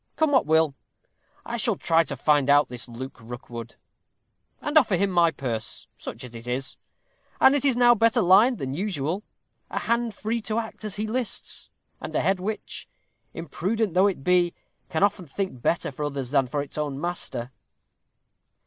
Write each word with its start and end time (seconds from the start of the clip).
Come 0.15 0.31
what 0.31 0.47
will, 0.47 0.73
I 1.45 1.57
shall 1.57 1.75
try 1.75 2.03
to 2.05 2.15
find 2.15 2.49
out 2.49 2.69
this 2.69 2.87
Luke 2.89 3.19
Rookwood, 3.21 3.75
and 4.59 4.75
offer 4.75 4.95
him 4.95 5.11
my 5.11 5.29
purse, 5.29 5.85
such 5.95 6.23
as 6.23 6.33
it 6.33 6.47
is, 6.47 6.75
and 7.39 7.53
it 7.53 7.63
is 7.63 7.75
now 7.75 7.93
better 7.93 8.19
lined 8.19 8.57
than 8.57 8.73
usual; 8.73 9.21
a 9.69 9.77
hand 9.77 10.15
free 10.15 10.41
to 10.41 10.57
act 10.57 10.83
as 10.83 10.95
he 10.95 11.05
lists; 11.05 11.69
and 11.99 12.15
a 12.15 12.21
head 12.21 12.39
which, 12.39 12.89
imprudent 13.35 13.93
though 13.93 14.07
it 14.07 14.23
be, 14.23 14.55
can 14.89 15.03
often 15.03 15.27
think 15.27 15.61
better 15.61 15.91
for 15.91 16.05
others 16.05 16.31
than 16.31 16.47
for 16.47 16.63
its 16.63 16.79
own 16.79 16.99
master." 16.99 17.51